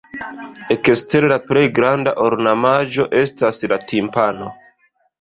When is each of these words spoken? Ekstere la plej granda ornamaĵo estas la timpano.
Ekstere 0.75 1.29
la 1.33 1.37
plej 1.51 1.63
granda 1.81 2.15
ornamaĵo 2.31 3.09
estas 3.23 3.65
la 3.75 3.83
timpano. 3.95 4.55